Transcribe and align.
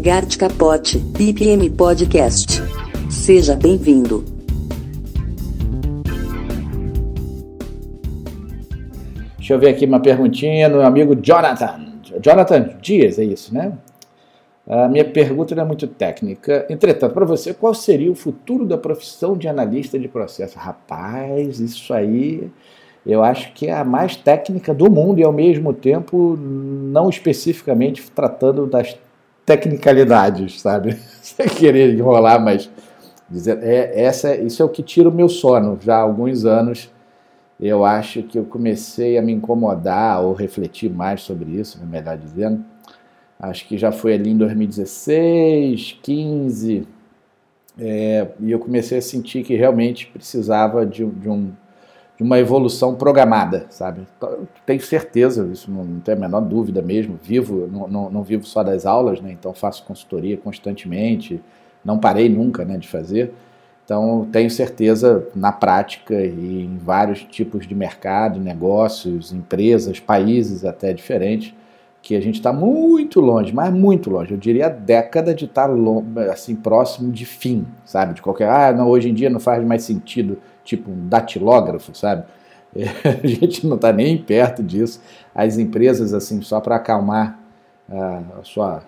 Gart 0.00 0.38
Capote, 0.38 0.98
BPM 0.98 1.68
Podcast. 1.68 2.62
Seja 3.10 3.54
bem-vindo. 3.54 4.24
Deixa 9.36 9.52
eu 9.52 9.58
ver 9.58 9.68
aqui 9.68 9.84
uma 9.84 10.00
perguntinha 10.00 10.70
do 10.70 10.80
amigo 10.80 11.14
Jonathan. 11.14 12.00
Jonathan 12.22 12.78
Dias, 12.80 13.18
é 13.18 13.24
isso, 13.24 13.52
né? 13.52 13.74
A 14.66 14.88
minha 14.88 15.04
pergunta 15.04 15.54
não 15.54 15.64
é 15.64 15.66
muito 15.66 15.86
técnica. 15.86 16.64
Entretanto, 16.70 17.12
para 17.12 17.26
você, 17.26 17.52
qual 17.52 17.74
seria 17.74 18.10
o 18.10 18.14
futuro 18.14 18.64
da 18.64 18.78
profissão 18.78 19.36
de 19.36 19.48
analista 19.48 19.98
de 19.98 20.08
processo? 20.08 20.58
Rapaz, 20.58 21.60
isso 21.60 21.92
aí 21.92 22.50
eu 23.04 23.22
acho 23.22 23.52
que 23.52 23.66
é 23.66 23.74
a 23.74 23.84
mais 23.84 24.16
técnica 24.16 24.72
do 24.72 24.90
mundo 24.90 25.20
e, 25.20 25.24
ao 25.24 25.32
mesmo 25.32 25.74
tempo, 25.74 26.38
não 26.38 27.10
especificamente 27.10 28.10
tratando 28.10 28.66
das 28.66 28.96
tecnicalidades, 29.50 30.60
sabe? 30.60 30.96
Sem 31.20 31.48
querer 31.48 31.94
enrolar, 31.94 32.40
mas 32.40 32.70
dizer, 33.28 33.58
é, 33.62 34.00
essa, 34.00 34.36
isso 34.36 34.62
é 34.62 34.64
o 34.64 34.68
que 34.68 34.82
tira 34.82 35.08
o 35.08 35.12
meu 35.12 35.28
sono. 35.28 35.78
Já 35.80 35.96
há 35.96 36.00
alguns 36.00 36.44
anos 36.44 36.90
eu 37.58 37.84
acho 37.84 38.22
que 38.22 38.38
eu 38.38 38.44
comecei 38.44 39.18
a 39.18 39.22
me 39.22 39.32
incomodar 39.32 40.22
ou 40.22 40.32
refletir 40.32 40.88
mais 40.88 41.22
sobre 41.22 41.50
isso, 41.50 41.84
melhor 41.84 42.16
dizendo. 42.16 42.64
Acho 43.38 43.66
que 43.66 43.76
já 43.76 43.90
foi 43.90 44.14
ali 44.14 44.30
em 44.30 44.36
2016, 44.36 45.98
15, 46.02 46.86
é, 47.78 48.28
e 48.40 48.50
eu 48.50 48.58
comecei 48.58 48.98
a 48.98 49.02
sentir 49.02 49.42
que 49.42 49.54
realmente 49.56 50.06
precisava 50.06 50.86
de, 50.86 51.04
de, 51.04 51.28
um, 51.28 51.50
de 52.20 52.24
uma 52.24 52.38
evolução 52.38 52.94
programada, 52.96 53.64
sabe? 53.70 54.02
Então, 54.14 54.46
tenho 54.66 54.82
certeza, 54.82 55.48
isso 55.50 55.70
não, 55.70 55.82
não 55.82 56.00
tem 56.00 56.12
a 56.12 56.18
menor 56.18 56.42
dúvida 56.42 56.82
mesmo. 56.82 57.18
Vivo, 57.22 57.66
não, 57.66 57.88
não, 57.88 58.10
não, 58.10 58.22
vivo 58.22 58.44
só 58.44 58.62
das 58.62 58.84
aulas, 58.84 59.22
né? 59.22 59.32
Então 59.32 59.54
faço 59.54 59.82
consultoria 59.84 60.36
constantemente, 60.36 61.40
não 61.82 61.98
parei 61.98 62.28
nunca, 62.28 62.62
né, 62.62 62.76
de 62.76 62.86
fazer. 62.86 63.32
Então 63.86 64.28
tenho 64.30 64.50
certeza 64.50 65.26
na 65.34 65.50
prática 65.50 66.14
e 66.14 66.64
em 66.64 66.76
vários 66.76 67.24
tipos 67.24 67.66
de 67.66 67.74
mercado, 67.74 68.38
negócios, 68.38 69.32
empresas, 69.32 69.98
países 69.98 70.62
até 70.62 70.92
diferentes, 70.92 71.54
que 72.02 72.14
a 72.14 72.20
gente 72.20 72.34
está 72.34 72.52
muito 72.52 73.18
longe, 73.18 73.50
mas 73.50 73.72
muito 73.72 74.10
longe. 74.10 74.32
Eu 74.32 74.38
diria 74.38 74.68
década 74.68 75.34
de 75.34 75.46
estar 75.46 75.68
tá 75.68 76.22
assim 76.30 76.54
próximo 76.54 77.10
de 77.10 77.24
fim, 77.24 77.66
sabe? 77.86 78.12
De 78.12 78.20
qualquer 78.20 78.50
ah, 78.50 78.74
não, 78.74 78.88
hoje 78.90 79.08
em 79.08 79.14
dia 79.14 79.30
não 79.30 79.40
faz 79.40 79.64
mais 79.64 79.84
sentido 79.84 80.36
tipo 80.70 80.90
um 80.90 81.08
datilógrafo, 81.08 81.94
sabe? 81.94 82.24
É, 82.74 82.84
a 83.22 83.26
gente 83.26 83.66
não 83.66 83.76
está 83.76 83.92
nem 83.92 84.16
perto 84.16 84.62
disso. 84.62 85.00
As 85.34 85.58
empresas, 85.58 86.14
assim, 86.14 86.40
só 86.42 86.60
para 86.60 86.76
acalmar 86.76 87.38
a 87.92 88.44
sua, 88.44 88.84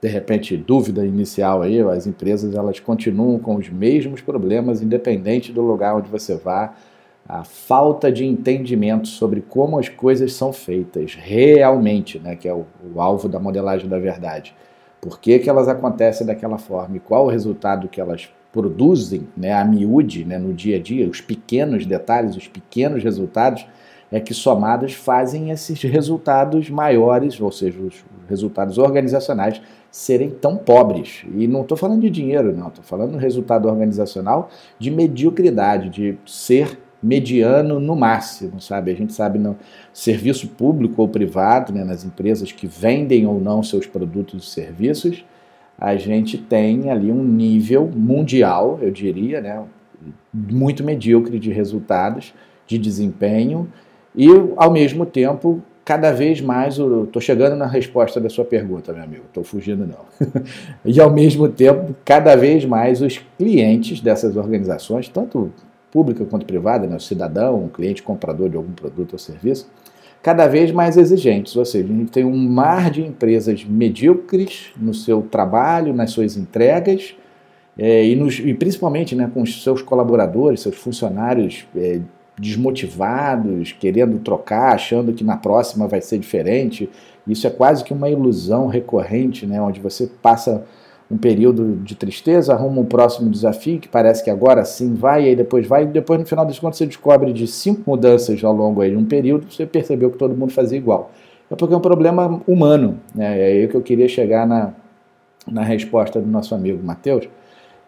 de 0.00 0.08
repente, 0.08 0.56
dúvida 0.56 1.06
inicial 1.06 1.62
aí, 1.62 1.80
as 1.80 2.04
empresas 2.04 2.52
elas 2.52 2.80
continuam 2.80 3.38
com 3.38 3.54
os 3.54 3.68
mesmos 3.68 4.20
problemas, 4.20 4.82
independente 4.82 5.52
do 5.52 5.62
lugar 5.62 5.94
onde 5.94 6.10
você 6.10 6.34
vá. 6.34 6.74
A 7.28 7.44
falta 7.44 8.10
de 8.10 8.26
entendimento 8.26 9.06
sobre 9.06 9.40
como 9.40 9.78
as 9.78 9.88
coisas 9.88 10.32
são 10.34 10.52
feitas 10.52 11.14
realmente, 11.14 12.18
né, 12.18 12.34
que 12.34 12.48
é 12.48 12.52
o, 12.52 12.66
o 12.92 13.00
alvo 13.00 13.28
da 13.28 13.38
modelagem 13.38 13.88
da 13.88 13.98
verdade. 13.98 14.54
Por 15.00 15.20
que, 15.20 15.38
que 15.38 15.48
elas 15.48 15.68
acontecem 15.68 16.26
daquela 16.26 16.58
forma 16.58 16.96
e 16.96 17.00
qual 17.00 17.24
o 17.24 17.30
resultado 17.30 17.88
que 17.88 18.00
elas 18.00 18.28
produzem 18.54 19.26
né, 19.36 19.52
a 19.52 19.64
miúde 19.64 20.24
né, 20.24 20.38
no 20.38 20.54
dia 20.54 20.76
a 20.76 20.80
dia, 20.80 21.10
os 21.10 21.20
pequenos 21.20 21.84
detalhes, 21.84 22.36
os 22.36 22.46
pequenos 22.46 23.02
resultados, 23.02 23.66
é 24.12 24.20
que 24.20 24.32
somados 24.32 24.94
fazem 24.94 25.50
esses 25.50 25.82
resultados 25.82 26.70
maiores, 26.70 27.40
ou 27.40 27.50
seja, 27.50 27.80
os 27.80 28.04
resultados 28.28 28.78
organizacionais, 28.78 29.60
serem 29.90 30.30
tão 30.30 30.56
pobres. 30.56 31.24
E 31.36 31.48
não 31.48 31.62
estou 31.62 31.76
falando 31.76 32.02
de 32.02 32.10
dinheiro, 32.10 32.56
não, 32.56 32.68
estou 32.68 32.84
falando 32.84 33.12
do 33.12 33.18
resultado 33.18 33.66
organizacional 33.66 34.48
de 34.78 34.88
mediocridade, 34.88 35.90
de 35.90 36.16
ser 36.24 36.78
mediano 37.02 37.80
no 37.80 37.96
máximo, 37.96 38.60
sabe? 38.60 38.92
A 38.92 38.94
gente 38.94 39.12
sabe 39.12 39.36
no 39.36 39.56
serviço 39.92 40.46
público 40.46 41.02
ou 41.02 41.08
privado, 41.08 41.72
né, 41.72 41.82
nas 41.82 42.04
empresas 42.04 42.52
que 42.52 42.68
vendem 42.68 43.26
ou 43.26 43.40
não 43.40 43.64
seus 43.64 43.84
produtos 43.84 44.44
e 44.44 44.50
serviços, 44.50 45.24
a 45.78 45.96
gente 45.96 46.38
tem 46.38 46.90
ali 46.90 47.10
um 47.10 47.22
nível 47.22 47.90
mundial, 47.94 48.78
eu 48.80 48.90
diria, 48.90 49.40
né, 49.40 49.62
muito 50.32 50.84
medíocre 50.84 51.38
de 51.38 51.50
resultados, 51.50 52.34
de 52.66 52.78
desempenho, 52.78 53.70
e 54.14 54.28
ao 54.56 54.70
mesmo 54.70 55.04
tempo, 55.04 55.60
cada 55.84 56.12
vez 56.12 56.40
mais, 56.40 56.78
estou 56.78 57.20
chegando 57.20 57.56
na 57.56 57.66
resposta 57.66 58.20
da 58.20 58.30
sua 58.30 58.44
pergunta, 58.44 58.92
meu 58.92 59.02
amigo, 59.02 59.24
estou 59.26 59.44
fugindo 59.44 59.86
não. 59.86 60.28
e 60.84 61.00
ao 61.00 61.10
mesmo 61.10 61.48
tempo, 61.48 61.94
cada 62.04 62.36
vez 62.36 62.64
mais 62.64 63.02
os 63.02 63.20
clientes 63.36 64.00
dessas 64.00 64.36
organizações, 64.36 65.08
tanto 65.08 65.52
pública 65.90 66.24
quanto 66.24 66.46
privada, 66.46 66.86
né, 66.86 66.96
o 66.96 67.00
cidadão, 67.00 67.64
o 67.64 67.68
cliente 67.68 68.02
comprador 68.02 68.48
de 68.48 68.56
algum 68.56 68.72
produto 68.72 69.12
ou 69.14 69.18
serviço, 69.18 69.68
cada 70.24 70.48
vez 70.48 70.72
mais 70.72 70.96
exigentes, 70.96 71.54
ou 71.54 71.66
seja, 71.66 71.84
a 71.84 71.96
gente 71.96 72.10
tem 72.10 72.24
um 72.24 72.48
mar 72.48 72.90
de 72.90 73.02
empresas 73.02 73.62
medíocres 73.62 74.70
no 74.74 74.94
seu 74.94 75.20
trabalho, 75.20 75.92
nas 75.92 76.12
suas 76.12 76.34
entregas, 76.34 77.14
é, 77.76 78.06
e, 78.06 78.16
nos, 78.16 78.38
e, 78.38 78.54
principalmente 78.54 79.14
né, 79.14 79.30
com 79.34 79.42
os 79.42 79.62
seus 79.62 79.82
colaboradores, 79.82 80.60
seus 80.60 80.76
funcionários 80.76 81.66
é, 81.76 82.00
desmotivados, 82.38 83.72
querendo 83.72 84.18
trocar, 84.18 84.72
achando 84.72 85.12
que 85.12 85.22
na 85.22 85.36
próxima 85.36 85.86
vai 85.86 86.00
ser 86.00 86.18
diferente. 86.18 86.88
Isso 87.28 87.46
é 87.46 87.50
quase 87.50 87.84
que 87.84 87.92
uma 87.92 88.08
ilusão 88.08 88.66
recorrente, 88.66 89.44
né, 89.44 89.60
onde 89.60 89.78
você 89.78 90.06
passa 90.22 90.64
um 91.14 91.18
período 91.18 91.76
de 91.76 91.94
tristeza, 91.94 92.52
arruma 92.52 92.80
um 92.80 92.84
próximo 92.84 93.30
desafio 93.30 93.78
que 93.78 93.88
parece 93.88 94.24
que 94.24 94.28
agora 94.28 94.64
sim 94.64 94.94
vai, 94.94 95.24
e 95.24 95.28
aí 95.28 95.36
depois 95.36 95.64
vai, 95.64 95.84
e 95.84 95.86
depois 95.86 96.18
no 96.18 96.26
final 96.26 96.44
das 96.44 96.58
contas 96.58 96.78
você 96.78 96.86
descobre 96.86 97.32
de 97.32 97.46
cinco 97.46 97.88
mudanças 97.88 98.42
ao 98.42 98.52
longo 98.52 98.84
de 98.84 98.96
um 98.96 99.04
período, 99.04 99.46
você 99.48 99.64
percebeu 99.64 100.10
que 100.10 100.18
todo 100.18 100.36
mundo 100.36 100.52
fazia 100.52 100.76
igual. 100.76 101.12
É 101.48 101.54
porque 101.54 101.72
é 101.72 101.76
um 101.76 101.80
problema 101.80 102.42
humano, 102.48 102.98
né? 103.14 103.40
é 103.40 103.44
aí 103.44 103.68
que 103.68 103.76
eu 103.76 103.82
queria 103.82 104.08
chegar 104.08 104.44
na, 104.44 104.72
na 105.46 105.62
resposta 105.62 106.20
do 106.20 106.26
nosso 106.26 106.52
amigo 106.52 106.82
Matheus, 106.82 107.28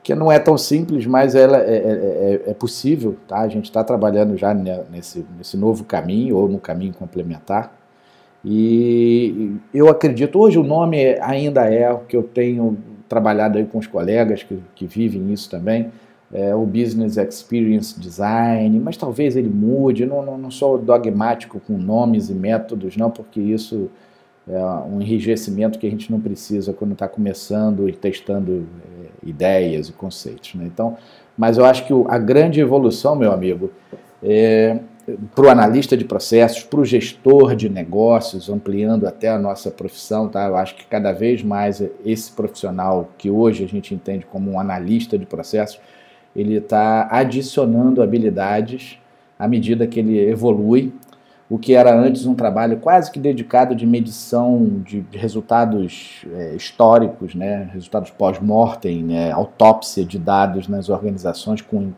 que 0.04 0.14
não 0.14 0.30
é 0.30 0.38
tão 0.38 0.56
simples, 0.56 1.04
mas 1.04 1.34
ela 1.34 1.58
é, 1.58 1.76
é, 1.76 2.42
é, 2.46 2.50
é 2.50 2.54
possível, 2.54 3.16
tá? 3.26 3.40
a 3.40 3.48
gente 3.48 3.64
está 3.64 3.82
trabalhando 3.82 4.36
já 4.36 4.54
nesse, 4.54 5.26
nesse 5.36 5.56
novo 5.56 5.82
caminho, 5.82 6.36
ou 6.36 6.48
no 6.48 6.60
caminho 6.60 6.94
complementar, 6.94 7.76
e 8.44 9.56
eu 9.74 9.88
acredito, 9.88 10.38
hoje 10.38 10.56
o 10.56 10.62
nome 10.62 11.18
ainda 11.20 11.64
é 11.64 11.90
o 11.90 11.98
que 12.00 12.16
eu 12.16 12.22
tenho 12.22 12.78
trabalhado 13.08 13.58
aí 13.58 13.64
com 13.64 13.78
os 13.78 13.86
colegas 13.86 14.42
que, 14.42 14.58
que 14.74 14.86
vivem 14.86 15.32
isso 15.32 15.50
também, 15.50 15.90
é, 16.32 16.54
o 16.54 16.66
Business 16.66 17.16
Experience 17.16 17.98
Design, 17.98 18.80
mas 18.80 18.96
talvez 18.96 19.36
ele 19.36 19.48
mude, 19.48 20.04
não, 20.04 20.24
não, 20.24 20.36
não 20.36 20.50
sou 20.50 20.76
dogmático 20.76 21.60
com 21.60 21.78
nomes 21.78 22.28
e 22.30 22.34
métodos, 22.34 22.96
não, 22.96 23.10
porque 23.10 23.40
isso 23.40 23.88
é 24.48 24.58
um 24.88 25.00
enrijecimento 25.00 25.78
que 25.78 25.86
a 25.86 25.90
gente 25.90 26.10
não 26.10 26.20
precisa 26.20 26.72
quando 26.72 26.92
está 26.92 27.08
começando 27.08 27.88
e 27.88 27.92
testando 27.92 28.66
é, 29.02 29.28
ideias 29.28 29.88
e 29.88 29.92
conceitos. 29.92 30.54
Né? 30.54 30.64
Então, 30.66 30.96
mas 31.36 31.58
eu 31.58 31.64
acho 31.64 31.84
que 31.86 31.92
o, 31.92 32.06
a 32.08 32.18
grande 32.18 32.60
evolução, 32.60 33.16
meu 33.16 33.32
amigo, 33.32 33.70
é 34.22 34.78
para 35.34 35.46
o 35.46 35.48
analista 35.48 35.96
de 35.96 36.04
processos, 36.04 36.64
para 36.64 36.80
o 36.80 36.84
gestor 36.84 37.54
de 37.54 37.68
negócios, 37.68 38.50
ampliando 38.50 39.06
até 39.06 39.28
a 39.28 39.38
nossa 39.38 39.70
profissão, 39.70 40.28
tá? 40.28 40.46
Eu 40.46 40.56
acho 40.56 40.74
que 40.74 40.84
cada 40.86 41.12
vez 41.12 41.42
mais 41.42 41.82
esse 42.04 42.32
profissional 42.32 43.08
que 43.16 43.30
hoje 43.30 43.64
a 43.64 43.68
gente 43.68 43.94
entende 43.94 44.26
como 44.26 44.50
um 44.50 44.58
analista 44.58 45.16
de 45.16 45.24
processos, 45.24 45.80
ele 46.34 46.54
está 46.56 47.08
adicionando 47.10 48.02
habilidades 48.02 48.98
à 49.38 49.46
medida 49.46 49.86
que 49.86 50.00
ele 50.00 50.18
evolui. 50.18 50.92
O 51.48 51.58
que 51.58 51.74
era 51.74 51.96
antes 51.96 52.26
um 52.26 52.34
trabalho 52.34 52.78
quase 52.78 53.12
que 53.12 53.20
dedicado 53.20 53.72
de 53.76 53.86
medição 53.86 54.82
de, 54.84 55.04
resultados 55.12 56.26
é, 56.34 56.56
históricos, 56.56 57.36
né? 57.36 57.70
resultados 57.72 58.10
pós-mortem, 58.10 59.04
né? 59.04 59.30
autópsia 59.30 60.04
de 60.04 60.18
dados 60.18 60.66
nas 60.66 60.88
organizações 60.88 61.62
com 61.62 61.92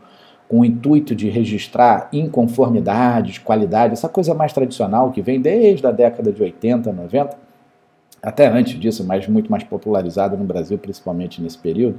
com 0.49 0.61
o 0.61 0.65
intuito 0.65 1.15
de 1.15 1.29
registrar 1.29 2.09
inconformidades, 2.12 3.39
qualidade, 3.39 3.93
essa 3.93 4.09
coisa 4.09 4.35
mais 4.35 4.53
tradicional 4.53 5.11
que 5.11 5.21
vem 5.21 5.41
desde 5.41 5.87
a 5.87 5.91
década 5.91 6.33
de 6.33 6.43
80, 6.43 6.91
90, 6.91 7.37
até 8.23 8.49
antes 8.49 8.79
disso, 8.81 9.05
mas 9.05 9.29
muito 9.29 9.50
mais 9.50 9.62
popularizada 9.62 10.37
no 10.37 10.45
Brasil, 10.45 10.79
principalmente 10.79 11.43
nesse 11.43 11.59
período. 11.59 11.99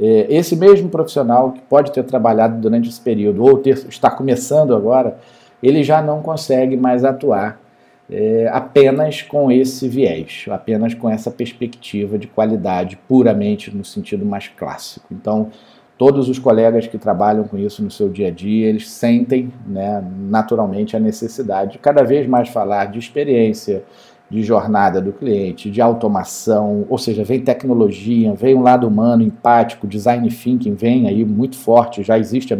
É, 0.00 0.26
esse 0.30 0.56
mesmo 0.56 0.88
profissional 0.88 1.52
que 1.52 1.60
pode 1.62 1.92
ter 1.92 2.04
trabalhado 2.04 2.58
durante 2.60 2.88
esse 2.88 3.00
período 3.00 3.42
ou 3.42 3.58
ter, 3.58 3.76
está 3.88 4.10
começando 4.10 4.74
agora, 4.74 5.18
ele 5.62 5.82
já 5.82 6.00
não 6.00 6.22
consegue 6.22 6.76
mais 6.76 7.04
atuar 7.04 7.60
é, 8.10 8.48
apenas 8.52 9.22
com 9.22 9.50
esse 9.50 9.88
viés, 9.88 10.46
apenas 10.50 10.94
com 10.94 11.08
essa 11.08 11.30
perspectiva 11.30 12.18
de 12.18 12.26
qualidade 12.26 12.98
puramente 13.08 13.74
no 13.74 13.84
sentido 13.84 14.24
mais 14.24 14.48
clássico. 14.48 15.06
Então, 15.12 15.50
todos 15.98 16.28
os 16.28 16.38
colegas 16.38 16.86
que 16.86 16.98
trabalham 16.98 17.44
com 17.44 17.56
isso 17.56 17.82
no 17.82 17.90
seu 17.90 18.08
dia 18.08 18.28
a 18.28 18.30
dia, 18.30 18.68
eles 18.68 18.90
sentem 18.90 19.52
né, 19.66 20.02
naturalmente 20.28 20.96
a 20.96 21.00
necessidade 21.00 21.72
de 21.72 21.78
cada 21.78 22.02
vez 22.02 22.26
mais 22.26 22.48
falar 22.48 22.86
de 22.86 22.98
experiência, 22.98 23.84
de 24.32 24.42
jornada 24.42 24.98
do 24.98 25.12
cliente, 25.12 25.70
de 25.70 25.82
automação, 25.82 26.86
ou 26.88 26.96
seja, 26.96 27.22
vem 27.22 27.42
tecnologia, 27.42 28.32
vem 28.32 28.54
um 28.54 28.62
lado 28.62 28.88
humano, 28.88 29.22
empático, 29.22 29.86
design 29.86 30.26
thinking 30.30 30.74
vem 30.74 31.06
aí 31.06 31.22
muito 31.22 31.54
forte, 31.54 32.02
já 32.02 32.18
existe 32.18 32.58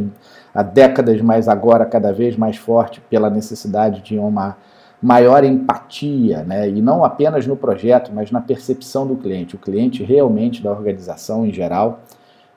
há 0.54 0.62
décadas, 0.62 1.20
mas 1.22 1.48
agora 1.48 1.86
cada 1.86 2.12
vez 2.12 2.36
mais 2.36 2.58
forte 2.58 3.00
pela 3.08 3.30
necessidade 3.30 4.02
de 4.02 4.18
uma 4.18 4.58
maior 5.02 5.42
empatia, 5.44 6.44
né? 6.44 6.68
e 6.68 6.82
não 6.82 7.04
apenas 7.04 7.46
no 7.46 7.56
projeto, 7.56 8.12
mas 8.14 8.30
na 8.30 8.40
percepção 8.42 9.06
do 9.06 9.16
cliente, 9.16 9.56
o 9.56 9.58
cliente 9.58 10.04
realmente 10.04 10.62
da 10.62 10.70
organização 10.70 11.46
em 11.46 11.52
geral, 11.52 12.02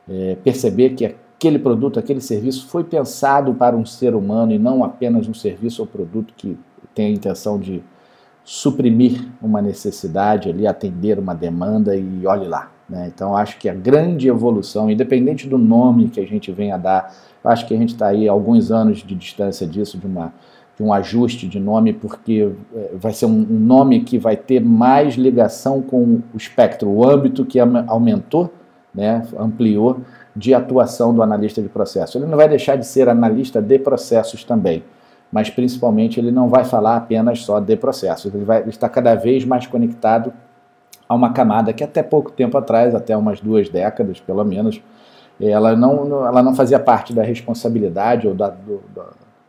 é, 0.09 0.37
perceber 0.43 0.91
que 0.91 1.05
aquele 1.05 1.59
produto, 1.59 1.99
aquele 1.99 2.21
serviço 2.21 2.67
foi 2.67 2.83
pensado 2.83 3.53
para 3.53 3.75
um 3.75 3.85
ser 3.85 4.15
humano 4.15 4.53
e 4.53 4.59
não 4.59 4.83
apenas 4.83 5.27
um 5.27 5.33
serviço 5.33 5.81
ou 5.81 5.87
produto 5.87 6.33
que 6.35 6.57
tem 6.93 7.07
a 7.07 7.09
intenção 7.09 7.59
de 7.59 7.83
suprimir 8.43 9.25
uma 9.41 9.61
necessidade 9.61 10.49
ali, 10.49 10.67
atender 10.67 11.17
uma 11.17 11.33
demanda 11.33 11.95
e 11.95 12.25
olhe 12.25 12.47
lá. 12.47 12.71
Né? 12.87 13.11
Então 13.13 13.35
acho 13.35 13.57
que 13.57 13.67
a 13.67 13.73
grande 13.73 14.27
evolução, 14.27 14.89
independente 14.89 15.47
do 15.47 15.57
nome 15.57 16.09
que 16.09 16.19
a 16.19 16.25
gente 16.25 16.51
venha 16.51 16.77
dar, 16.77 17.13
acho 17.43 17.67
que 17.67 17.73
a 17.73 17.77
gente 17.77 17.93
está 17.93 18.07
aí 18.07 18.27
alguns 18.27 18.71
anos 18.71 18.99
de 18.99 19.15
distância 19.15 19.65
disso, 19.65 19.97
de, 19.97 20.05
uma, 20.05 20.31
de 20.77 20.83
um 20.83 20.93
ajuste 20.93 21.47
de 21.47 21.59
nome, 21.59 21.91
porque 21.91 22.51
é, 22.75 22.91
vai 22.95 23.13
ser 23.13 23.25
um 23.25 23.31
nome 23.31 24.01
que 24.01 24.19
vai 24.19 24.37
ter 24.37 24.63
mais 24.63 25.15
ligação 25.15 25.81
com 25.81 26.21
o 26.33 26.37
espectro, 26.37 26.89
o 26.89 27.07
âmbito 27.07 27.43
que 27.43 27.59
aumentou, 27.59 28.53
né, 28.95 29.25
ampliou 29.37 29.99
de 30.35 30.53
atuação 30.53 31.13
do 31.13 31.21
analista 31.21 31.61
de 31.61 31.69
processo. 31.69 32.17
Ele 32.17 32.25
não 32.25 32.37
vai 32.37 32.47
deixar 32.47 32.75
de 32.75 32.85
ser 32.85 33.09
analista 33.09 33.61
de 33.61 33.77
processos 33.77 34.43
também 34.43 34.83
mas 35.31 35.49
principalmente 35.49 36.19
ele 36.19 36.31
não 36.31 36.47
vai 36.47 36.63
falar 36.63 36.95
apenas 36.95 37.41
só 37.41 37.59
de 37.59 37.75
processos, 37.75 38.33
ele 38.33 38.45
vai 38.45 38.63
estar 38.69 38.87
cada 38.87 39.15
vez 39.15 39.43
mais 39.43 39.67
conectado 39.67 40.31
a 41.09 41.13
uma 41.13 41.33
camada 41.33 41.73
que 41.73 41.83
até 41.83 42.01
pouco 42.01 42.31
tempo 42.31 42.57
atrás, 42.57 42.95
até 42.95 43.15
umas 43.15 43.41
duas 43.41 43.69
décadas 43.69 44.19
pelo 44.19 44.43
menos, 44.43 44.81
ela 45.39 45.75
não, 45.75 46.25
ela 46.25 46.41
não 46.41 46.55
fazia 46.55 46.79
parte 46.79 47.13
da 47.13 47.21
responsabilidade 47.21 48.27
ou 48.27 48.33
da, 48.33 48.49
do, 48.49 48.81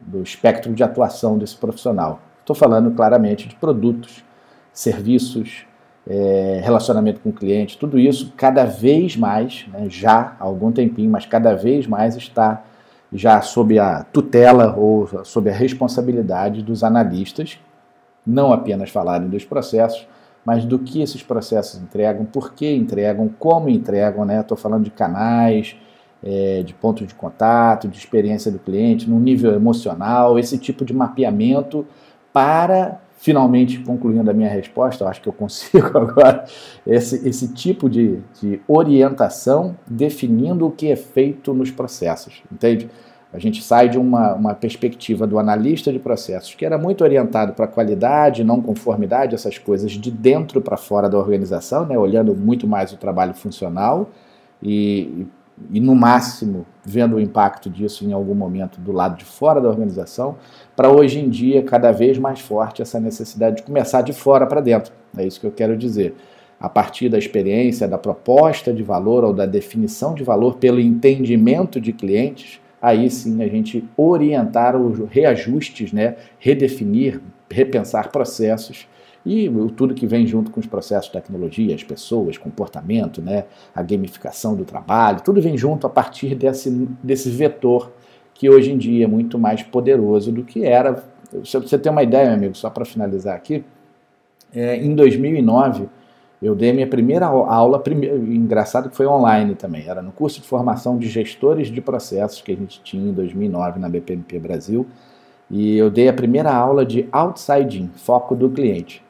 do 0.00 0.22
espectro 0.22 0.72
de 0.74 0.82
atuação 0.82 1.38
desse 1.38 1.56
profissional. 1.56 2.20
Estou 2.40 2.56
falando 2.56 2.90
claramente 2.90 3.46
de 3.48 3.54
produtos, 3.54 4.24
serviços, 4.72 5.66
é, 6.08 6.60
relacionamento 6.62 7.20
com 7.20 7.30
o 7.30 7.32
cliente, 7.32 7.76
tudo 7.76 7.98
isso 7.98 8.32
cada 8.36 8.64
vez 8.64 9.16
mais, 9.16 9.66
né, 9.72 9.86
já 9.88 10.36
há 10.38 10.44
algum 10.44 10.70
tempinho, 10.70 11.10
mas 11.10 11.26
cada 11.26 11.54
vez 11.54 11.86
mais 11.86 12.16
está 12.16 12.64
já 13.12 13.40
sob 13.40 13.78
a 13.78 14.04
tutela 14.04 14.74
ou 14.76 15.24
sob 15.24 15.50
a 15.50 15.52
responsabilidade 15.52 16.62
dos 16.62 16.84
analistas, 16.84 17.58
não 18.26 18.52
apenas 18.52 18.90
falarem 18.90 19.28
dos 19.28 19.44
processos, 19.44 20.06
mas 20.44 20.64
do 20.64 20.78
que 20.78 21.02
esses 21.02 21.22
processos 21.22 21.80
entregam, 21.80 22.24
por 22.24 22.54
que 22.54 22.72
entregam, 22.72 23.28
como 23.38 23.68
entregam, 23.68 24.24
né? 24.24 24.40
Estou 24.40 24.56
falando 24.56 24.84
de 24.84 24.90
canais, 24.90 25.76
é, 26.22 26.62
de 26.62 26.72
pontos 26.72 27.06
de 27.06 27.14
contato, 27.14 27.88
de 27.88 27.98
experiência 27.98 28.50
do 28.50 28.58
cliente, 28.58 29.10
no 29.10 29.18
nível 29.18 29.54
emocional, 29.54 30.38
esse 30.38 30.56
tipo 30.56 30.84
de 30.84 30.92
mapeamento 30.92 31.84
para 32.32 33.00
finalmente 33.26 33.80
concluindo 33.80 34.30
a 34.30 34.32
minha 34.32 34.48
resposta, 34.48 35.02
eu 35.02 35.08
acho 35.08 35.20
que 35.20 35.28
eu 35.28 35.32
consigo 35.32 35.88
agora, 35.98 36.44
esse, 36.86 37.28
esse 37.28 37.52
tipo 37.52 37.90
de, 37.90 38.20
de 38.40 38.60
orientação 38.68 39.76
definindo 39.84 40.64
o 40.64 40.70
que 40.70 40.92
é 40.92 40.94
feito 40.94 41.52
nos 41.52 41.72
processos, 41.72 42.44
entende? 42.52 42.88
A 43.32 43.40
gente 43.40 43.64
sai 43.64 43.88
de 43.88 43.98
uma, 43.98 44.32
uma 44.34 44.54
perspectiva 44.54 45.26
do 45.26 45.40
analista 45.40 45.92
de 45.92 45.98
processos, 45.98 46.54
que 46.54 46.64
era 46.64 46.78
muito 46.78 47.02
orientado 47.02 47.52
para 47.52 47.66
qualidade, 47.66 48.44
não 48.44 48.62
conformidade, 48.62 49.34
essas 49.34 49.58
coisas 49.58 49.90
de 49.90 50.10
dentro 50.12 50.60
para 50.62 50.76
fora 50.76 51.08
da 51.08 51.18
organização, 51.18 51.84
né, 51.84 51.98
olhando 51.98 52.32
muito 52.32 52.68
mais 52.68 52.92
o 52.92 52.96
trabalho 52.96 53.34
funcional 53.34 54.08
e, 54.62 55.00
e, 55.00 55.26
no 55.70 55.94
máximo, 55.94 56.66
vendo 56.84 57.16
o 57.16 57.20
impacto 57.20 57.70
disso 57.70 58.04
em 58.04 58.12
algum 58.12 58.34
momento 58.34 58.80
do 58.80 58.92
lado 58.92 59.16
de 59.16 59.24
fora 59.24 59.60
da 59.60 59.68
organização, 59.68 60.36
para 60.74 60.90
hoje 60.90 61.18
em 61.18 61.28
dia 61.28 61.62
cada 61.62 61.92
vez 61.92 62.18
mais 62.18 62.40
forte 62.40 62.82
essa 62.82 63.00
necessidade 63.00 63.56
de 63.56 63.62
começar 63.62 64.02
de 64.02 64.12
fora 64.12 64.46
para 64.46 64.60
dentro. 64.60 64.92
É 65.16 65.24
isso 65.24 65.40
que 65.40 65.46
eu 65.46 65.52
quero 65.52 65.76
dizer. 65.76 66.14
A 66.60 66.68
partir 66.68 67.08
da 67.08 67.18
experiência, 67.18 67.88
da 67.88 67.98
proposta 67.98 68.72
de 68.72 68.82
valor 68.82 69.24
ou 69.24 69.32
da 69.32 69.46
definição 69.46 70.14
de 70.14 70.22
valor 70.22 70.56
pelo 70.56 70.80
entendimento 70.80 71.80
de 71.80 71.92
clientes, 71.92 72.60
aí 72.80 73.10
sim 73.10 73.42
a 73.42 73.48
gente 73.48 73.84
orientar 73.96 74.76
os 74.76 75.08
reajustes, 75.10 75.92
né, 75.92 76.16
redefinir, 76.38 77.20
repensar 77.50 78.10
processos 78.10 78.86
e 79.26 79.50
tudo 79.76 79.92
que 79.92 80.06
vem 80.06 80.24
junto 80.24 80.52
com 80.52 80.60
os 80.60 80.66
processos 80.66 81.10
tecnologia, 81.10 81.74
as 81.74 81.82
pessoas, 81.82 82.38
comportamento, 82.38 83.20
né, 83.20 83.44
a 83.74 83.82
gamificação 83.82 84.54
do 84.54 84.64
trabalho, 84.64 85.20
tudo 85.20 85.42
vem 85.42 85.58
junto 85.58 85.84
a 85.84 85.90
partir 85.90 86.36
desse, 86.36 86.70
desse 87.02 87.28
vetor 87.28 87.90
que 88.32 88.48
hoje 88.48 88.70
em 88.70 88.78
dia 88.78 89.04
é 89.04 89.08
muito 89.08 89.36
mais 89.36 89.64
poderoso 89.64 90.30
do 90.30 90.44
que 90.44 90.64
era. 90.64 91.02
Se 91.44 91.58
você 91.58 91.76
ter 91.76 91.90
uma 91.90 92.04
ideia, 92.04 92.26
meu 92.26 92.34
amigo, 92.34 92.54
só 92.54 92.70
para 92.70 92.84
finalizar 92.84 93.34
aqui, 93.34 93.64
é, 94.54 94.76
em 94.76 94.94
2009 94.94 95.88
eu 96.40 96.54
dei 96.54 96.72
minha 96.72 96.86
primeira 96.86 97.26
aula, 97.26 97.82
engraçado 98.28 98.90
que 98.90 98.96
foi 98.96 99.06
online 99.06 99.54
também, 99.54 99.88
era 99.88 100.02
no 100.02 100.12
curso 100.12 100.40
de 100.40 100.46
formação 100.46 100.98
de 100.98 101.08
gestores 101.08 101.68
de 101.68 101.80
processos 101.80 102.42
que 102.42 102.52
a 102.52 102.56
gente 102.56 102.80
tinha 102.82 103.10
em 103.10 103.12
2009 103.12 103.80
na 103.80 103.88
BPMP 103.88 104.38
Brasil, 104.38 104.86
e 105.50 105.76
eu 105.76 105.90
dei 105.90 106.08
a 106.08 106.12
primeira 106.12 106.52
aula 106.52 106.84
de 106.84 107.08
outside 107.10 107.82
in, 107.82 107.90
foco 107.96 108.36
do 108.36 108.50
cliente. 108.50 109.05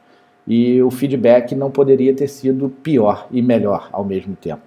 E 0.47 0.81
o 0.81 0.89
feedback 0.89 1.53
não 1.53 1.69
poderia 1.69 2.13
ter 2.13 2.27
sido 2.27 2.69
pior 2.69 3.27
e 3.31 3.41
melhor 3.41 3.89
ao 3.91 4.05
mesmo 4.05 4.35
tempo. 4.35 4.61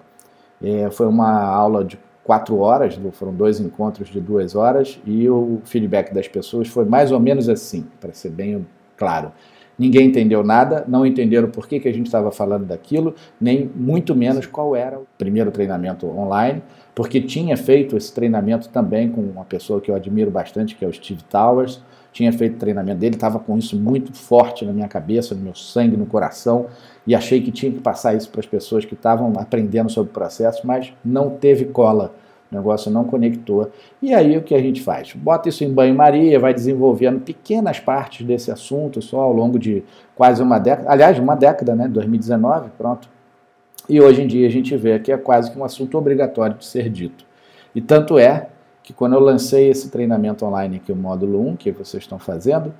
É, 0.61 0.89
foi 0.91 1.07
uma 1.07 1.41
aula 1.41 1.83
de 1.83 1.97
quatro 2.23 2.59
horas, 2.59 2.99
foram 3.13 3.33
dois 3.33 3.59
encontros 3.59 4.09
de 4.09 4.21
duas 4.21 4.55
horas, 4.55 4.99
e 5.05 5.27
o 5.27 5.59
feedback 5.65 6.13
das 6.13 6.27
pessoas 6.27 6.67
foi 6.67 6.85
mais 6.85 7.11
ou 7.11 7.19
menos 7.19 7.49
assim, 7.49 7.85
para 7.99 8.13
ser 8.13 8.29
bem 8.29 8.65
claro. 8.95 9.31
Ninguém 9.77 10.09
entendeu 10.09 10.43
nada, 10.43 10.85
não 10.87 11.03
entenderam 11.03 11.49
por 11.49 11.67
que, 11.67 11.79
que 11.79 11.87
a 11.87 11.91
gente 11.91 12.05
estava 12.05 12.31
falando 12.31 12.65
daquilo, 12.65 13.15
nem 13.39 13.69
muito 13.75 14.13
menos 14.13 14.45
qual 14.45 14.75
era 14.75 14.99
o 14.99 15.07
primeiro 15.17 15.49
treinamento 15.49 16.05
online, 16.07 16.61
porque 16.93 17.19
tinha 17.19 17.57
feito 17.57 17.97
esse 17.97 18.13
treinamento 18.13 18.69
também 18.69 19.09
com 19.09 19.21
uma 19.21 19.43
pessoa 19.43 19.81
que 19.81 19.89
eu 19.89 19.95
admiro 19.95 20.29
bastante, 20.29 20.75
que 20.75 20.85
é 20.85 20.87
o 20.87 20.93
Steve 20.93 21.23
Towers. 21.23 21.81
Tinha 22.11 22.31
feito 22.33 22.57
treinamento 22.57 22.99
dele, 22.99 23.15
estava 23.15 23.39
com 23.39 23.57
isso 23.57 23.75
muito 23.77 24.13
forte 24.13 24.65
na 24.65 24.73
minha 24.73 24.87
cabeça, 24.87 25.33
no 25.33 25.41
meu 25.41 25.55
sangue, 25.55 25.95
no 25.95 26.05
coração, 26.05 26.67
e 27.07 27.15
achei 27.15 27.41
que 27.41 27.51
tinha 27.51 27.71
que 27.71 27.79
passar 27.79 28.15
isso 28.15 28.29
para 28.29 28.41
as 28.41 28.45
pessoas 28.45 28.83
que 28.83 28.93
estavam 28.93 29.33
aprendendo 29.37 29.89
sobre 29.89 30.11
o 30.11 30.13
processo, 30.13 30.65
mas 30.65 30.93
não 31.03 31.29
teve 31.29 31.65
cola 31.65 32.13
o 32.51 32.55
negócio 32.55 32.91
não 32.91 33.05
conectou. 33.05 33.71
E 34.01 34.13
aí 34.13 34.37
o 34.37 34.43
que 34.43 34.53
a 34.53 34.61
gente 34.61 34.81
faz? 34.81 35.13
Bota 35.13 35.47
isso 35.47 35.63
em 35.63 35.73
banho-maria, 35.73 36.37
vai 36.37 36.53
desenvolvendo 36.53 37.21
pequenas 37.21 37.79
partes 37.79 38.25
desse 38.27 38.51
assunto 38.51 39.01
só 39.01 39.21
ao 39.21 39.31
longo 39.31 39.57
de 39.57 39.83
quase 40.15 40.43
uma 40.43 40.59
década. 40.59 40.91
Aliás, 40.91 41.17
uma 41.17 41.35
década, 41.35 41.75
né? 41.75 41.87
2019, 41.87 42.71
pronto. 42.77 43.07
E 43.87 44.01
hoje 44.01 44.21
em 44.21 44.27
dia 44.27 44.45
a 44.45 44.51
gente 44.51 44.75
vê 44.75 44.99
que 44.99 45.11
é 45.11 45.17
quase 45.17 45.49
que 45.49 45.57
um 45.57 45.63
assunto 45.63 45.97
obrigatório 45.97 46.57
de 46.57 46.65
ser 46.65 46.89
dito. 46.89 47.25
E 47.73 47.79
tanto 47.79 48.19
é 48.19 48.49
que 48.91 48.93
quando 48.93 49.13
eu 49.13 49.19
lancei 49.19 49.69
esse 49.69 49.89
treinamento 49.89 50.45
online 50.45 50.77
aqui, 50.77 50.91
o 50.91 50.95
módulo 50.95 51.47
1, 51.47 51.55
que 51.55 51.71
vocês 51.71 52.03
estão 52.03 52.19
fazendo, 52.19 52.73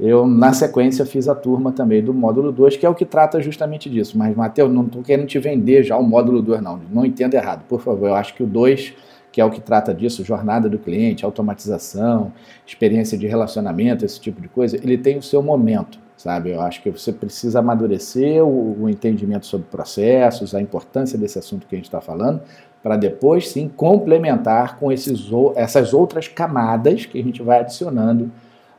eu, 0.00 0.26
na 0.26 0.52
sequência, 0.52 1.04
fiz 1.04 1.28
a 1.28 1.34
turma 1.34 1.72
também 1.72 2.02
do 2.02 2.14
módulo 2.14 2.50
2, 2.52 2.76
que 2.76 2.86
é 2.86 2.88
o 2.88 2.94
que 2.94 3.04
trata 3.04 3.40
justamente 3.42 3.90
disso. 3.90 4.16
Mas, 4.16 4.34
Matheus, 4.34 4.72
não 4.72 4.86
estou 4.86 5.02
querendo 5.02 5.26
te 5.26 5.38
vender 5.38 5.82
já 5.82 5.96
o 5.98 6.02
módulo 6.02 6.40
2, 6.40 6.62
não. 6.62 6.80
Não 6.90 7.04
entenda 7.04 7.36
errado, 7.36 7.64
por 7.68 7.80
favor. 7.80 8.08
Eu 8.08 8.14
acho 8.14 8.34
que 8.34 8.42
o 8.42 8.46
2 8.46 8.94
que 9.30 9.40
é 9.40 9.44
o 9.44 9.50
que 9.50 9.60
trata 9.60 9.94
disso, 9.94 10.24
jornada 10.24 10.68
do 10.68 10.78
cliente, 10.78 11.24
automatização, 11.24 12.32
experiência 12.66 13.16
de 13.16 13.26
relacionamento, 13.26 14.04
esse 14.04 14.18
tipo 14.18 14.40
de 14.40 14.48
coisa, 14.48 14.76
ele 14.76 14.96
tem 14.96 15.18
o 15.18 15.22
seu 15.22 15.42
momento, 15.42 15.98
sabe? 16.16 16.50
Eu 16.50 16.60
acho 16.62 16.82
que 16.82 16.90
você 16.90 17.12
precisa 17.12 17.58
amadurecer 17.58 18.42
o, 18.42 18.82
o 18.82 18.88
entendimento 18.88 19.46
sobre 19.46 19.68
processos, 19.68 20.54
a 20.54 20.60
importância 20.62 21.18
desse 21.18 21.38
assunto 21.38 21.66
que 21.66 21.74
a 21.74 21.78
gente 21.78 21.84
está 21.84 22.00
falando, 22.00 22.40
para 22.88 22.96
depois 22.96 23.50
sim 23.50 23.68
complementar 23.68 24.78
com 24.78 24.90
esses, 24.90 25.28
essas 25.56 25.92
outras 25.92 26.26
camadas 26.26 27.04
que 27.04 27.20
a 27.20 27.22
gente 27.22 27.42
vai 27.42 27.60
adicionando 27.60 28.32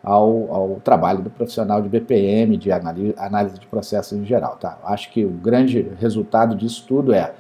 ao, 0.04 0.51
ao, 0.51 0.82
trabalho 0.84 1.22
do 1.22 1.30
profissional 1.30 1.80
de 1.80 1.88
BPM, 1.88 2.58
de 2.58 2.72
análise, 2.72 3.60
de 3.60 3.68
processos 3.68 4.18
em 4.18 4.25
geral. 4.25 4.58
Tá? 4.60 4.80
Acho 4.84 5.12
que 5.12 5.24
o 5.24 5.30
grande 5.30 5.92
resultado 6.00 6.56
disso 6.56 6.86
tudo 6.88 7.13
é 7.13 7.34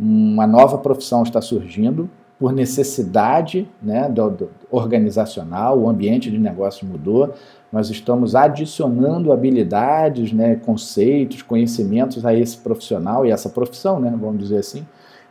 uma 0.00 0.46
nova 0.46 0.78
profissão 0.78 1.24
está 1.24 1.42
surgindo, 1.42 2.08
por 2.38 2.54
necessidade 2.54 3.68
né, 3.82 4.08
do, 4.08 4.30
do 4.30 4.50
organizacional, 4.70 5.78
o 5.78 5.90
ambiente 5.90 6.30
de 6.30 6.38
negócio 6.38 6.86
mudou, 6.86 7.34
nós 7.70 7.90
estamos 7.90 8.34
adicionando 8.34 9.30
habilidades, 9.30 10.32
né, 10.32 10.56
conceitos, 10.56 11.42
conhecimentos 11.42 12.24
a 12.24 12.32
esse 12.32 12.56
profissional 12.56 13.26
e 13.26 13.30
essa 13.30 13.50
profissão, 13.50 14.00
né, 14.00 14.10
vamos 14.18 14.38
dizer 14.38 14.56
assim, 14.60 14.86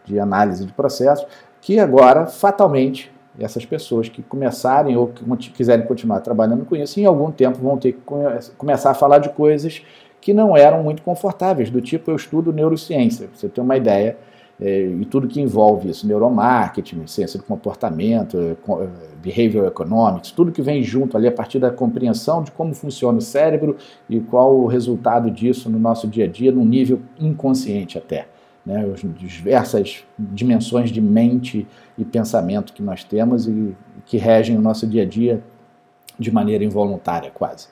de 0.06 0.20
análise 0.20 0.66
de 0.66 0.74
processos, 0.74 1.26
que 1.62 1.80
agora, 1.80 2.26
fatalmente, 2.26 3.12
essas 3.40 3.66
pessoas 3.66 4.10
que 4.10 4.22
começarem 4.22 4.96
ou 4.96 5.08
que 5.08 5.50
quiserem 5.52 5.86
continuar 5.86 6.20
trabalhando 6.20 6.66
com 6.66 6.76
isso, 6.76 7.00
em 7.00 7.06
algum 7.06 7.32
tempo 7.32 7.58
vão 7.58 7.78
ter 7.78 7.94
que 7.94 8.02
começar 8.58 8.92
a 8.92 8.94
falar 8.94 9.20
de 9.20 9.30
coisas 9.30 9.82
que 10.22 10.34
não 10.34 10.56
eram 10.56 10.84
muito 10.84 11.02
confortáveis, 11.02 11.70
do 11.70 11.82
tipo 11.82 12.12
eu 12.12 12.16
estudo 12.16 12.54
neurociência, 12.54 13.30
você 13.34 13.50
tem 13.50 13.64
uma 13.64 13.76
ideia, 13.76 14.18
é, 14.62 14.86
e 14.86 15.06
tudo 15.06 15.28
que 15.28 15.42
envolve 15.42 15.90
isso, 15.90 16.08
neuromarketing, 16.08 17.06
ciência 17.08 17.40
do 17.40 17.44
comportamento, 17.44 18.38
é, 18.38 18.52
é, 18.52 18.88
behavioral 19.22 19.68
economics, 19.68 20.32
tudo 20.32 20.52
que 20.52 20.62
vem 20.62 20.84
junto 20.84 21.18
ali 21.18 21.28
a 21.28 21.32
partir 21.32 21.60
da 21.60 21.72
compreensão 21.72 22.44
de 22.44 22.52
como 22.52 22.74
funciona 22.74 23.18
o 23.18 23.22
cérebro 23.22 23.76
e 24.10 24.20
qual 24.20 24.56
o 24.56 24.68
resultado 24.68 25.30
disso 25.32 25.70
no 25.70 25.80
nosso 25.80 26.08
dia 26.08 26.26
a 26.26 26.28
dia, 26.28 26.52
num 26.52 26.66
nível 26.66 27.02
inconsciente 27.20 27.98
até. 27.98 28.28
Né, 28.66 28.86
as 28.94 29.02
diversas 29.18 30.06
dimensões 30.18 30.90
de 30.90 31.02
mente 31.02 31.68
e 31.98 32.06
pensamento 32.06 32.72
que 32.72 32.82
nós 32.82 33.04
temos 33.04 33.46
e 33.46 33.76
que 34.06 34.16
regem 34.16 34.58
o 34.58 34.62
nosso 34.62 34.88
dia 34.88 35.04
a 35.04 35.06
dia 35.06 35.44
de 36.18 36.32
maneira 36.32 36.64
involuntária, 36.64 37.30
quase. 37.30 37.68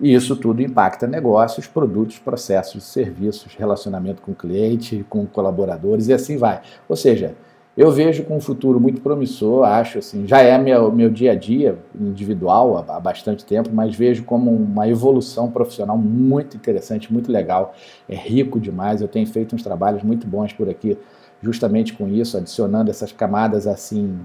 E 0.00 0.12
isso 0.12 0.34
tudo 0.34 0.62
impacta 0.62 1.06
negócios, 1.06 1.66
produtos, 1.66 2.18
processos, 2.18 2.82
serviços, 2.84 3.54
relacionamento 3.54 4.22
com 4.22 4.32
o 4.32 4.34
cliente, 4.34 5.04
com 5.08 5.26
colaboradores 5.26 6.08
e 6.08 6.12
assim 6.12 6.36
vai. 6.36 6.60
Ou 6.88 6.96
seja, 6.96 7.34
eu 7.76 7.90
vejo 7.90 8.24
com 8.24 8.36
um 8.36 8.40
futuro 8.40 8.78
muito 8.78 9.00
promissor, 9.00 9.64
acho 9.64 9.98
assim, 9.98 10.26
já 10.26 10.42
é 10.42 10.58
meu, 10.58 10.92
meu 10.92 11.08
dia 11.08 11.32
a 11.32 11.34
dia 11.34 11.78
individual 11.98 12.76
há, 12.76 12.96
há 12.96 13.00
bastante 13.00 13.44
tempo, 13.46 13.70
mas 13.72 13.94
vejo 13.94 14.24
como 14.24 14.50
uma 14.50 14.86
evolução 14.88 15.50
profissional 15.50 15.96
muito 15.96 16.56
interessante, 16.56 17.10
muito 17.10 17.32
legal, 17.32 17.74
é 18.08 18.14
rico 18.14 18.60
demais. 18.60 19.00
Eu 19.00 19.08
tenho 19.08 19.26
feito 19.26 19.54
uns 19.54 19.62
trabalhos 19.62 20.02
muito 20.02 20.26
bons 20.26 20.52
por 20.52 20.68
aqui, 20.68 20.98
justamente 21.40 21.94
com 21.94 22.06
isso, 22.08 22.36
adicionando 22.36 22.90
essas 22.90 23.10
camadas 23.10 23.66
assim 23.66 24.18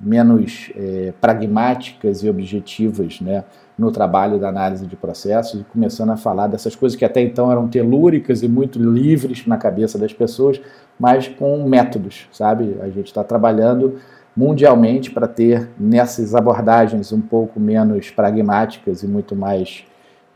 menos 0.00 0.70
é, 0.76 1.12
pragmáticas 1.20 2.22
e 2.22 2.28
objetivas, 2.28 3.20
né? 3.20 3.44
no 3.76 3.90
trabalho 3.90 4.38
da 4.38 4.48
análise 4.48 4.86
de 4.86 4.96
processos 4.96 5.60
e 5.60 5.64
começando 5.64 6.10
a 6.10 6.16
falar 6.16 6.46
dessas 6.46 6.76
coisas 6.76 6.96
que 6.96 7.04
até 7.04 7.20
então 7.20 7.50
eram 7.50 7.66
telúricas 7.68 8.42
e 8.42 8.48
muito 8.48 8.78
livres 8.78 9.46
na 9.46 9.56
cabeça 9.56 9.98
das 9.98 10.12
pessoas, 10.12 10.60
mas 10.98 11.26
com 11.26 11.68
métodos, 11.68 12.28
sabe? 12.30 12.76
A 12.80 12.88
gente 12.88 13.06
está 13.06 13.24
trabalhando 13.24 13.98
mundialmente 14.36 15.10
para 15.10 15.26
ter 15.26 15.68
nessas 15.78 16.34
abordagens 16.34 17.12
um 17.12 17.20
pouco 17.20 17.58
menos 17.58 18.10
pragmáticas 18.10 19.02
e 19.02 19.08
muito 19.08 19.34
mais 19.34 19.84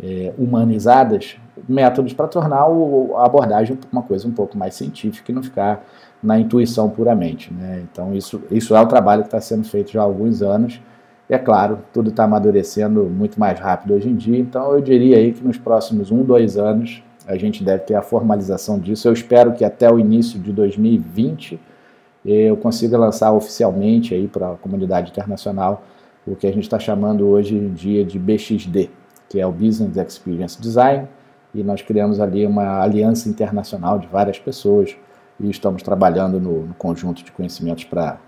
é, 0.03 0.33
humanizadas 0.39 1.37
métodos 1.69 2.13
para 2.13 2.29
tornar 2.29 2.69
o, 2.69 3.17
a 3.17 3.27
abordagem 3.27 3.79
uma 3.91 4.03
coisa 4.03 4.27
um 4.29 4.33
pouco 4.33 4.57
mais 4.57 4.75
científica 4.75 5.31
e 5.31 5.35
não 5.35 5.43
ficar 5.43 5.85
na 6.23 6.39
intuição 6.39 6.89
puramente. 6.89 7.53
Né? 7.53 7.85
Então, 7.91 8.15
isso, 8.15 8.43
isso 8.51 8.75
é 8.75 8.81
o 8.81 8.87
trabalho 8.87 9.23
que 9.23 9.29
está 9.29 9.41
sendo 9.41 9.65
feito 9.65 9.93
já 9.93 10.01
há 10.01 10.05
alguns 10.05 10.43
anos 10.43 10.81
e 11.29 11.35
é 11.35 11.39
claro, 11.39 11.81
tudo 11.93 12.09
está 12.09 12.25
amadurecendo 12.25 13.05
muito 13.05 13.39
mais 13.39 13.59
rápido 13.61 13.93
hoje 13.93 14.09
em 14.09 14.17
dia, 14.17 14.39
então 14.39 14.73
eu 14.73 14.81
diria 14.81 15.19
aí 15.19 15.33
que 15.33 15.45
nos 15.45 15.59
próximos 15.59 16.11
um, 16.11 16.23
dois 16.23 16.57
anos 16.57 17.03
a 17.27 17.37
gente 17.37 17.63
deve 17.63 17.85
ter 17.85 17.95
a 17.95 18.01
formalização 18.01 18.79
disso. 18.79 19.07
Eu 19.07 19.13
espero 19.13 19.53
que 19.53 19.63
até 19.63 19.93
o 19.93 19.99
início 19.99 20.41
de 20.41 20.51
2020 20.51 21.61
eu 22.25 22.57
consiga 22.57 22.97
lançar 22.97 23.33
oficialmente 23.33 24.15
aí 24.15 24.27
para 24.27 24.53
a 24.53 24.55
comunidade 24.57 25.11
internacional 25.11 25.85
o 26.27 26.35
que 26.35 26.47
a 26.47 26.53
gente 26.53 26.65
está 26.65 26.79
chamando 26.79 27.27
hoje 27.27 27.55
em 27.55 27.73
dia 27.73 28.05
de 28.05 28.19
BXD, 28.19 28.91
que 29.29 29.41
é 29.41 29.47
o 29.47 29.53
Business 29.53 29.97
Experience 29.97 30.61
Design, 30.61 31.09
e 31.55 31.63
nós 31.63 31.83
criamos 31.83 32.21
ali 32.21 32.47
uma 32.47 32.81
aliança 32.81 33.29
internacional 33.29 33.99
de 33.99 34.07
várias 34.07 34.39
pessoas 34.39 34.97
e 35.41 35.49
estamos 35.49 35.83
trabalhando 35.83 36.41
no, 36.41 36.67
no 36.67 36.75
conjunto 36.75 37.25
de 37.25 37.33
conhecimentos 37.33 37.85
para 37.85 38.19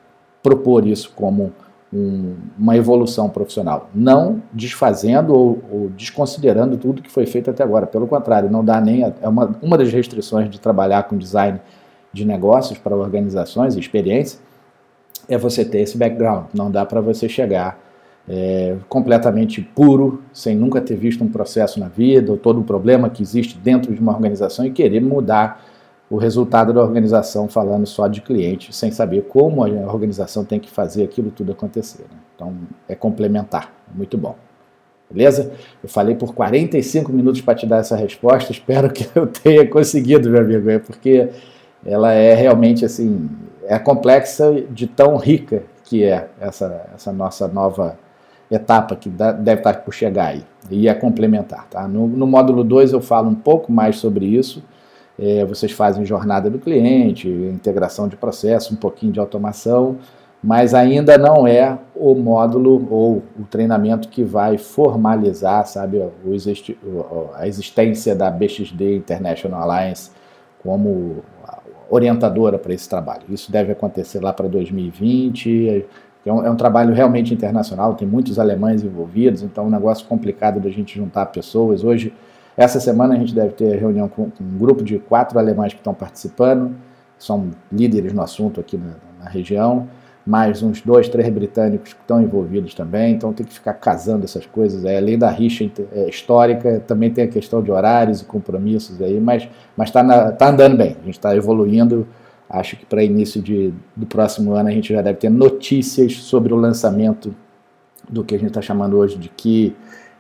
propor 0.42 0.87
isso 0.87 1.12
como 1.14 1.52
um, 1.92 2.37
uma 2.59 2.76
evolução 2.76 3.28
profissional, 3.28 3.90
não 3.95 4.42
desfazendo 4.52 5.35
ou, 5.35 5.62
ou, 5.71 5.90
desconsiderando 5.90 6.76
tudo 6.76 7.02
que 7.02 7.11
foi 7.11 7.26
feito 7.26 7.50
até 7.50 7.62
agora. 7.62 7.87
Pelo 7.87 8.07
contrário, 8.07 8.50
não 8.50 8.64
dá 8.64 8.80
nem 8.80 9.04
a, 9.04 9.12
é 9.21 9.28
uma, 9.28 9.57
uma 9.61 9.76
das 9.76 9.92
restrições 9.92 10.49
de 10.49 10.61
trabalhar 10.61 11.02
com 11.04 11.16
design 11.16 11.61
de 12.12 12.25
negócios 12.25 12.78
para 12.78 12.97
organizações 12.97 13.76
e 13.76 13.80
experiência 13.80 14.38
é 15.28 15.37
você 15.37 15.64
ter 15.64 15.80
esse 15.80 15.99
background. 15.99 16.47
Não 16.54 16.71
dá 16.71 16.87
para 16.87 17.00
você 17.00 17.28
chegar 17.28 17.78
é, 18.29 18.77
completamente 18.89 19.61
puro, 19.61 20.23
sem 20.33 20.55
nunca 20.57 20.81
ter 20.81 20.97
visto 20.97 21.25
um 21.25 21.29
processo 21.29 21.81
na 21.81 21.89
vida 21.89 22.31
ou 22.31 22.39
todo 22.39 22.61
o 22.61 22.65
problema 22.65 23.11
que 23.11 23.23
existe 23.23 23.59
dentro 23.59 23.93
de 23.95 24.00
uma 24.00 24.12
organização 24.12 24.65
e 24.65 24.71
querer 24.71 25.00
mudar 25.00 25.65
o 26.11 26.17
resultado 26.17 26.73
da 26.73 26.83
organização 26.83 27.49
falando 27.49 27.87
só 27.87 28.09
de 28.09 28.21
cliente, 28.21 28.75
sem 28.75 28.91
saber 28.91 29.23
como 29.29 29.65
a 29.65 29.69
organização 29.93 30.45
tem 30.45 30.59
que 30.59 30.69
fazer 30.69 31.05
aquilo 31.05 31.31
tudo 31.31 31.53
acontecer. 31.53 32.03
Né? 32.03 32.19
Então, 32.35 32.55
é 32.89 32.97
complementar, 32.97 33.73
é 33.93 33.97
muito 33.97 34.19
bom. 34.19 34.35
Beleza? 35.09 35.53
Eu 35.83 35.89
falei 35.89 36.15
por 36.15 36.35
45 36.35 37.12
minutos 37.12 37.41
para 37.41 37.55
te 37.55 37.67
dar 37.67 37.79
essa 37.79 37.97
resposta, 37.97 38.50
espero 38.50 38.91
que 38.93 39.07
eu 39.15 39.27
tenha 39.27 39.67
conseguido, 39.69 40.29
meu 40.31 40.41
amigo, 40.41 40.69
é 40.69 40.79
porque 40.81 41.29
ela 41.85 42.12
é 42.12 42.35
realmente 42.35 42.85
assim, 42.85 43.29
é 43.65 43.79
complexa 43.79 44.53
de 44.71 44.87
tão 44.87 45.17
rica 45.17 45.62
que 45.85 46.05
é 46.05 46.29
essa, 46.41 46.89
essa 46.95 47.12
nossa 47.12 47.49
nova 47.49 47.99
etapa 48.50 48.97
que 48.97 49.09
deve 49.09 49.61
estar 49.61 49.75
por 49.83 49.95
chegar 49.95 50.28
aí, 50.28 50.42
e 50.71 50.88
é 50.88 50.95
complementar. 50.95 51.66
Tá? 51.69 51.87
No, 51.87 52.07
no 52.07 52.26
módulo 52.26 52.64
2 52.64 52.92
eu 52.92 53.00
falo 53.00 53.28
um 53.28 53.35
pouco 53.35 53.71
mais 53.71 53.97
sobre 53.97 54.26
isso, 54.26 54.62
é, 55.19 55.45
vocês 55.45 55.71
fazem 55.73 56.04
jornada 56.04 56.49
do 56.49 56.59
cliente, 56.59 57.28
integração 57.28 58.09
de 58.09 58.16
processo, 58.16 58.73
um 58.73 58.76
pouquinho 58.76 59.12
de 59.12 59.21
automação, 59.21 59.99
mas 60.42 60.73
ainda 60.73 61.19
não 61.19 61.47
é 61.47 61.78
o 61.95 62.14
módulo 62.14 62.88
ou 62.90 63.23
o 63.38 63.45
treinamento 63.50 64.09
que 64.09 64.25
vai 64.25 64.57
formalizar, 64.57 65.66
sabe, 65.66 66.02
a 67.35 67.47
existência 67.47 68.14
da 68.14 68.30
BXD 68.30 68.97
International 68.97 69.71
Alliance 69.71 70.11
como 70.62 71.23
orientadora 71.90 72.59
para 72.59 72.73
esse 72.73 72.88
trabalho. 72.88 73.25
Isso 73.28 73.52
deve 73.52 73.73
acontecer 73.73 74.21
lá 74.21 74.33
para 74.33 74.49
2020. 74.49 75.85
É 76.25 76.33
um, 76.33 76.45
é 76.45 76.50
um, 76.50 76.57
trabalho 76.57 76.93
realmente 76.93 77.33
internacional, 77.33 77.95
tem 77.95 78.07
muitos 78.07 78.39
alemães 78.39 78.83
envolvidos, 78.83 79.43
então 79.43 79.65
é 79.65 79.67
um 79.67 79.71
negócio 79.71 80.07
complicado 80.07 80.61
da 80.61 80.69
gente 80.69 80.97
juntar 80.97 81.27
pessoas. 81.27 81.83
Hoje 81.83 82.12
essa 82.57 82.79
semana 82.79 83.15
a 83.15 83.17
gente 83.17 83.35
deve 83.35 83.55
ter 83.55 83.79
reunião 83.79 84.09
com, 84.09 84.31
com 84.31 84.45
um 84.45 84.59
grupo 84.59 84.85
de 84.85 84.99
quatro 84.99 85.39
alemães 85.39 85.73
que 85.73 85.81
estão 85.81 85.95
participando, 85.95 86.75
são 87.19 87.50
líderes 87.73 88.12
no 88.12 88.21
assunto 88.21 88.61
aqui 88.61 88.77
na, 88.77 88.97
na 89.25 89.31
região, 89.31 89.89
mais 90.27 90.62
uns 90.62 90.83
dois, 90.83 91.09
três 91.09 91.29
britânicos 91.31 91.95
que 91.95 92.00
estão 92.00 92.21
envolvidos 92.21 92.75
também, 92.75 93.15
então 93.15 93.33
tem 93.33 93.47
que 93.47 93.55
ficar 93.55 93.75
casando 93.75 94.25
essas 94.25 94.45
coisas. 94.45 94.85
Aí, 94.85 94.97
além 94.97 95.19
da 95.19 95.31
rixa 95.31 95.69
é, 95.93 96.09
histórica, 96.09 96.83
também 96.87 97.11
tem 97.11 97.25
a 97.25 97.29
questão 97.29 97.62
de 97.62 97.71
horários 97.71 98.21
e 98.21 98.25
compromissos 98.25 99.00
aí, 99.00 99.19
mas 99.19 99.49
está 99.79 100.33
tá 100.33 100.50
andando 100.50 100.77
bem, 100.77 100.97
a 101.00 101.05
gente 101.05 101.19
está 101.19 101.35
evoluindo. 101.35 102.07
Acho 102.50 102.76
que 102.76 102.85
para 102.85 103.02
início 103.04 103.40
de, 103.40 103.73
do 103.95 104.04
próximo 104.04 104.52
ano 104.54 104.69
a 104.69 104.73
gente 104.73 104.92
já 104.92 105.00
deve 105.00 105.19
ter 105.19 105.30
notícias 105.30 106.14
sobre 106.14 106.52
o 106.52 106.57
lançamento 106.57 107.33
do 108.09 108.25
que 108.25 108.35
a 108.35 108.38
gente 108.38 108.49
está 108.49 108.61
chamando 108.61 108.97
hoje 108.97 109.16
de 109.16 109.28
Key 109.28 109.76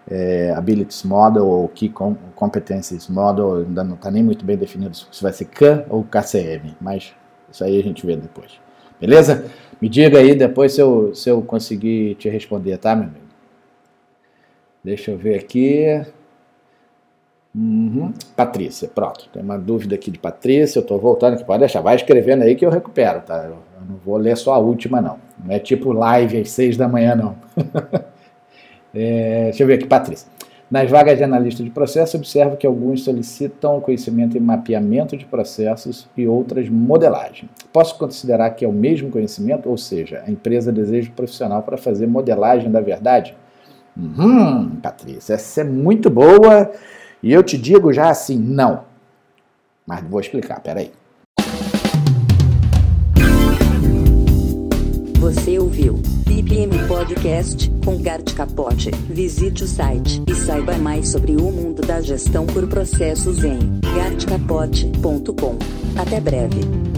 é, 0.08 0.52
Abilities 0.56 1.02
Model 1.02 1.44
ou 1.44 1.68
Key 1.68 1.92
Competencies 2.36 3.08
Model, 3.08 3.56
ainda 3.66 3.82
não 3.82 3.96
está 3.96 4.12
nem 4.12 4.22
muito 4.22 4.44
bem 4.44 4.56
definido 4.56 4.96
se 4.96 5.22
vai 5.22 5.32
ser 5.32 5.46
CAN 5.46 5.84
ou 5.88 6.04
KCM, 6.04 6.76
mas 6.80 7.12
isso 7.50 7.64
aí 7.64 7.78
a 7.78 7.82
gente 7.82 8.06
vê 8.06 8.16
depois. 8.16 8.52
Beleza? 9.00 9.46
Me 9.80 9.88
diga 9.88 10.18
aí 10.18 10.34
depois 10.34 10.72
se 10.72 10.80
eu, 10.80 11.14
se 11.14 11.28
eu 11.28 11.42
conseguir 11.42 12.14
te 12.14 12.28
responder, 12.28 12.78
tá, 12.78 12.94
meu 12.94 13.06
amigo? 13.06 13.24
Deixa 14.84 15.10
eu 15.10 15.18
ver 15.18 15.36
aqui. 15.36 16.04
Uhum. 17.54 18.12
Patrícia, 18.36 18.88
pronto. 18.88 19.28
Tem 19.32 19.42
uma 19.42 19.58
dúvida 19.58 19.94
aqui 19.94 20.10
de 20.10 20.18
Patrícia. 20.18 20.78
Eu 20.78 20.82
estou 20.82 20.98
voltando 20.98 21.34
aqui. 21.34 21.44
Pode 21.44 21.60
deixar, 21.60 21.80
vai 21.80 21.96
escrevendo 21.96 22.42
aí 22.42 22.54
que 22.54 22.64
eu 22.64 22.70
recupero, 22.70 23.20
tá? 23.22 23.44
Eu, 23.44 23.56
eu 23.80 23.86
não 23.88 23.96
vou 23.96 24.16
ler 24.16 24.36
só 24.36 24.54
a 24.54 24.58
última, 24.58 25.00
não. 25.00 25.18
Não 25.44 25.54
é 25.54 25.58
tipo 25.58 25.92
live 25.92 26.38
às 26.40 26.50
seis 26.50 26.76
da 26.76 26.88
manhã, 26.88 27.14
não. 27.14 27.36
É, 28.92 29.44
deixa 29.44 29.62
eu 29.62 29.68
ver 29.68 29.74
aqui, 29.74 29.86
Patrícia. 29.86 30.26
Nas 30.68 30.90
vagas 30.90 31.16
de 31.16 31.22
analista 31.22 31.62
de 31.62 31.70
processo, 31.70 32.16
observo 32.16 32.56
que 32.56 32.66
alguns 32.66 33.04
solicitam 33.04 33.80
conhecimento 33.80 34.36
em 34.36 34.40
mapeamento 34.40 35.16
de 35.16 35.24
processos 35.24 36.08
e 36.16 36.26
outras 36.26 36.68
modelagem. 36.68 37.48
Posso 37.72 37.96
considerar 37.96 38.50
que 38.50 38.64
é 38.64 38.68
o 38.68 38.72
mesmo 38.72 39.08
conhecimento, 39.10 39.68
ou 39.68 39.76
seja, 39.76 40.24
a 40.26 40.30
empresa 40.30 40.72
deseja 40.72 41.08
um 41.08 41.14
profissional 41.14 41.62
para 41.62 41.76
fazer 41.76 42.06
modelagem 42.06 42.70
da 42.70 42.80
verdade? 42.80 43.36
Hum, 43.96 44.76
Patrícia, 44.82 45.34
essa 45.34 45.60
é 45.60 45.64
muito 45.64 46.10
boa 46.10 46.70
e 47.22 47.32
eu 47.32 47.42
te 47.42 47.56
digo 47.58 47.92
já 47.92 48.10
assim, 48.10 48.38
não. 48.38 48.84
Mas 49.86 50.02
vou 50.04 50.20
explicar, 50.20 50.60
peraí. 50.60 50.92
Você 55.18 55.58
ouviu 55.58 56.00
BPM 56.26 56.86
Podcast 56.88 57.70
com 57.84 58.00
Gart 58.00 58.34
Capote. 58.34 58.90
Visite 59.10 59.64
o 59.64 59.66
site 59.66 60.22
e 60.26 60.34
saiba 60.34 60.78
mais 60.78 61.10
sobre 61.10 61.32
o 61.32 61.52
mundo 61.52 61.82
da 61.82 62.00
gestão 62.00 62.46
por 62.46 62.66
processos 62.66 63.44
em 63.44 63.58
gartcapote.com. 63.94 65.58
Até 66.00 66.20
breve. 66.20 66.89